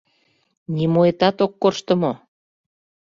[0.75, 2.11] Нимоэтат ок кортшо мо?